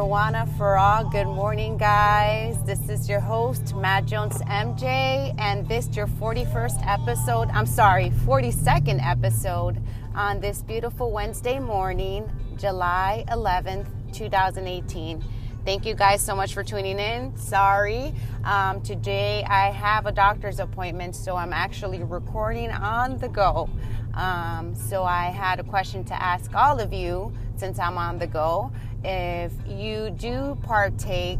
For 0.00 0.78
All. 0.78 1.04
Good 1.04 1.26
morning, 1.26 1.76
guys. 1.76 2.56
This 2.64 2.88
is 2.88 3.06
your 3.06 3.20
host, 3.20 3.76
Matt 3.76 4.06
Jones 4.06 4.38
MJ, 4.46 5.34
and 5.38 5.68
this 5.68 5.88
is 5.88 5.96
your 5.96 6.06
41st 6.06 6.86
episode. 6.86 7.50
I'm 7.50 7.66
sorry, 7.66 8.08
42nd 8.24 9.06
episode 9.06 9.76
on 10.14 10.40
this 10.40 10.62
beautiful 10.62 11.10
Wednesday 11.10 11.58
morning, 11.58 12.32
July 12.56 13.26
11th, 13.28 13.88
2018. 14.14 15.22
Thank 15.66 15.84
you 15.84 15.94
guys 15.94 16.22
so 16.22 16.34
much 16.34 16.54
for 16.54 16.64
tuning 16.64 16.98
in. 16.98 17.36
Sorry, 17.36 18.14
um, 18.44 18.80
today 18.80 19.44
I 19.46 19.70
have 19.70 20.06
a 20.06 20.12
doctor's 20.12 20.60
appointment, 20.60 21.14
so 21.14 21.36
I'm 21.36 21.52
actually 21.52 22.02
recording 22.02 22.70
on 22.70 23.18
the 23.18 23.28
go. 23.28 23.68
Um, 24.14 24.74
so 24.74 25.04
I 25.04 25.26
had 25.26 25.60
a 25.60 25.64
question 25.64 26.04
to 26.04 26.20
ask 26.20 26.54
all 26.54 26.80
of 26.80 26.94
you 26.94 27.32
since 27.56 27.78
I'm 27.78 27.98
on 27.98 28.18
the 28.18 28.26
go. 28.26 28.72
If 29.04 29.52
you 29.66 30.10
do 30.10 30.58
partake 30.62 31.38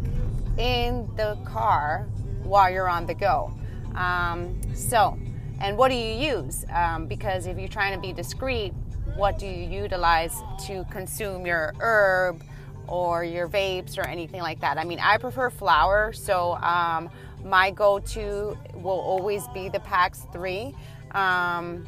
in 0.58 1.08
the 1.16 1.36
car 1.44 2.06
while 2.42 2.70
you're 2.70 2.88
on 2.88 3.06
the 3.06 3.14
go. 3.14 3.52
Um, 3.94 4.60
so, 4.74 5.18
and 5.60 5.76
what 5.76 5.88
do 5.88 5.94
you 5.94 6.14
use? 6.14 6.64
Um, 6.70 7.06
because 7.06 7.46
if 7.46 7.58
you're 7.58 7.68
trying 7.68 7.94
to 7.94 8.00
be 8.00 8.12
discreet, 8.12 8.72
what 9.14 9.38
do 9.38 9.46
you 9.46 9.68
utilize 9.68 10.34
to 10.66 10.84
consume 10.90 11.46
your 11.46 11.74
herb 11.80 12.42
or 12.86 13.24
your 13.24 13.48
vapes 13.48 13.98
or 13.98 14.06
anything 14.06 14.40
like 14.40 14.60
that? 14.60 14.78
I 14.78 14.84
mean, 14.84 14.98
I 15.00 15.18
prefer 15.18 15.50
flower, 15.50 16.12
so 16.12 16.54
um, 16.54 17.10
my 17.44 17.70
go 17.70 17.98
to 17.98 18.56
will 18.74 19.00
always 19.00 19.46
be 19.48 19.68
the 19.68 19.80
PAX 19.80 20.26
3. 20.32 20.74
Um, 21.12 21.86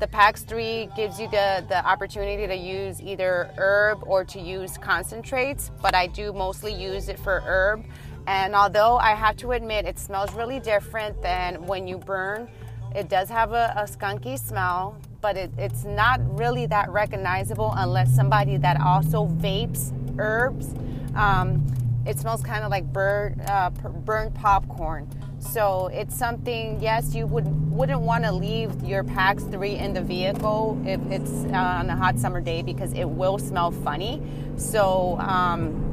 the 0.00 0.08
PAX 0.08 0.42
3 0.44 0.88
gives 0.96 1.20
you 1.20 1.28
the, 1.28 1.62
the 1.68 1.86
opportunity 1.86 2.46
to 2.46 2.56
use 2.56 3.02
either 3.02 3.50
herb 3.58 4.02
or 4.06 4.24
to 4.24 4.40
use 4.40 4.78
concentrates, 4.78 5.70
but 5.82 5.94
I 5.94 6.06
do 6.06 6.32
mostly 6.32 6.72
use 6.72 7.10
it 7.10 7.18
for 7.18 7.42
herb. 7.44 7.84
And 8.26 8.54
although 8.54 8.96
I 8.96 9.14
have 9.14 9.36
to 9.38 9.52
admit 9.52 9.84
it 9.84 9.98
smells 9.98 10.32
really 10.32 10.58
different 10.58 11.20
than 11.20 11.66
when 11.66 11.86
you 11.86 11.98
burn, 11.98 12.48
it 12.94 13.10
does 13.10 13.28
have 13.28 13.52
a, 13.52 13.74
a 13.76 13.82
skunky 13.82 14.38
smell, 14.38 14.96
but 15.20 15.36
it, 15.36 15.50
it's 15.58 15.84
not 15.84 16.18
really 16.38 16.64
that 16.66 16.90
recognizable 16.90 17.74
unless 17.76 18.14
somebody 18.14 18.56
that 18.56 18.80
also 18.80 19.26
vapes 19.26 19.92
herbs. 20.18 20.74
Um, 21.14 21.66
it 22.06 22.18
smells 22.18 22.42
kind 22.42 22.64
of 22.64 22.70
like 22.70 22.90
burnt, 22.90 23.38
uh, 23.50 23.68
burnt 23.68 24.34
popcorn. 24.34 25.08
So 25.40 25.88
it's 25.88 26.16
something. 26.16 26.80
Yes, 26.80 27.14
you 27.14 27.26
would 27.26 27.46
wouldn't 27.70 28.02
want 28.02 28.24
to 28.24 28.32
leave 28.32 28.84
your 28.84 29.02
PAX 29.02 29.42
three 29.44 29.76
in 29.76 29.94
the 29.94 30.02
vehicle 30.02 30.80
if 30.86 31.00
it's 31.10 31.32
uh, 31.52 31.56
on 31.56 31.90
a 31.90 31.96
hot 31.96 32.18
summer 32.18 32.40
day 32.40 32.62
because 32.62 32.92
it 32.92 33.06
will 33.06 33.38
smell 33.38 33.70
funny. 33.70 34.22
So. 34.56 35.18
Um, 35.18 35.86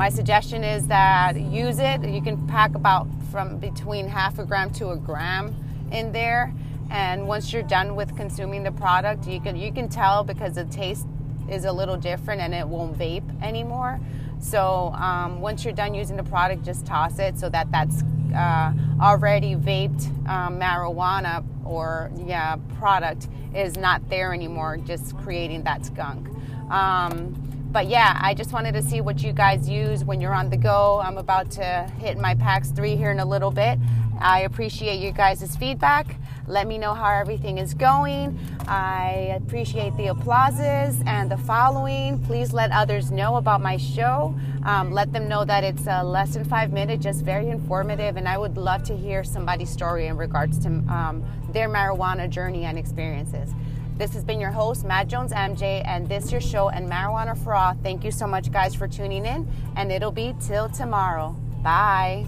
my 0.00 0.08
suggestion 0.08 0.64
is 0.64 0.86
that 0.86 1.38
use 1.38 1.78
it. 1.78 2.02
You 2.02 2.22
can 2.22 2.46
pack 2.46 2.74
about 2.74 3.06
from 3.30 3.58
between 3.58 4.08
half 4.08 4.38
a 4.38 4.46
gram 4.46 4.70
to 4.74 4.92
a 4.92 4.96
gram 4.96 5.54
in 5.92 6.10
there, 6.10 6.54
and 6.88 7.28
once 7.28 7.52
you're 7.52 7.62
done 7.62 7.96
with 7.96 8.16
consuming 8.16 8.62
the 8.62 8.72
product, 8.72 9.26
you 9.26 9.42
can 9.42 9.56
you 9.56 9.70
can 9.70 9.90
tell 9.90 10.24
because 10.24 10.54
the 10.54 10.64
taste 10.64 11.06
is 11.50 11.66
a 11.66 11.72
little 11.72 11.98
different 11.98 12.40
and 12.40 12.54
it 12.54 12.66
won't 12.66 12.98
vape 12.98 13.42
anymore. 13.42 14.00
So 14.40 14.92
um, 14.94 15.40
once 15.40 15.64
you're 15.64 15.74
done 15.74 15.94
using 15.94 16.16
the 16.16 16.24
product, 16.24 16.64
just 16.64 16.86
toss 16.86 17.18
it 17.18 17.38
so 17.38 17.48
that 17.50 17.70
that's 17.70 18.02
uh, 18.34 18.72
already 19.00 19.54
vaped 19.54 20.06
um, 20.28 20.58
marijuana 20.58 21.44
or 21.64 22.10
yeah 22.26 22.56
product 22.78 23.28
is 23.54 23.76
not 23.76 24.08
there 24.08 24.32
anymore, 24.32 24.76
just 24.78 25.16
creating 25.18 25.62
that 25.64 25.84
skunk. 25.84 26.26
Um, 26.70 27.34
but 27.72 27.86
yeah, 27.86 28.18
I 28.20 28.34
just 28.34 28.52
wanted 28.52 28.72
to 28.72 28.82
see 28.82 29.00
what 29.00 29.22
you 29.22 29.32
guys 29.32 29.68
use 29.68 30.04
when 30.04 30.20
you're 30.20 30.34
on 30.34 30.50
the 30.50 30.56
go. 30.56 31.00
I'm 31.02 31.18
about 31.18 31.50
to 31.52 31.90
hit 31.98 32.18
my 32.18 32.34
PAX 32.34 32.70
3 32.70 32.96
here 32.96 33.10
in 33.10 33.20
a 33.20 33.24
little 33.24 33.50
bit. 33.50 33.78
I 34.20 34.40
appreciate 34.40 35.00
you 35.00 35.12
guys' 35.12 35.56
feedback. 35.56 36.16
Let 36.46 36.66
me 36.66 36.78
know 36.78 36.94
how 36.94 37.10
everything 37.10 37.58
is 37.58 37.74
going. 37.74 38.38
I 38.66 39.36
appreciate 39.36 39.96
the 39.96 40.08
applauses 40.08 41.00
and 41.06 41.30
the 41.30 41.36
following. 41.36 42.18
Please 42.24 42.52
let 42.52 42.72
others 42.72 43.12
know 43.12 43.36
about 43.36 43.60
my 43.62 43.76
show. 43.76 44.34
Um, 44.66 44.90
let 44.90 45.12
them 45.12 45.28
know 45.28 45.44
that 45.44 45.62
it's 45.62 45.86
a 45.86 46.02
less 46.02 46.34
than 46.34 46.44
five 46.44 46.72
minutes, 46.72 47.04
just 47.04 47.24
very 47.24 47.48
informative. 47.50 48.16
And 48.16 48.28
I 48.28 48.36
would 48.36 48.56
love 48.56 48.82
to 48.84 48.96
hear 48.96 49.22
somebody's 49.22 49.70
story 49.70 50.08
in 50.08 50.16
regards 50.16 50.58
to 50.60 50.68
um, 50.68 51.24
their 51.52 51.68
marijuana 51.68 52.28
journey 52.28 52.64
and 52.64 52.76
experiences. 52.76 53.54
This 54.00 54.14
has 54.14 54.24
been 54.24 54.40
your 54.40 54.50
host, 54.50 54.86
Matt 54.86 55.08
Jones 55.08 55.30
MJ, 55.30 55.82
and 55.84 56.08
this 56.08 56.32
your 56.32 56.40
show 56.40 56.70
and 56.70 56.90
Marijuana 56.90 57.36
for 57.36 57.54
All. 57.54 57.74
Thank 57.82 58.02
you 58.02 58.10
so 58.10 58.26
much, 58.26 58.50
guys, 58.50 58.74
for 58.74 58.88
tuning 58.88 59.26
in, 59.26 59.46
and 59.76 59.92
it'll 59.92 60.10
be 60.10 60.34
till 60.40 60.70
tomorrow. 60.70 61.36
Bye. 61.62 62.24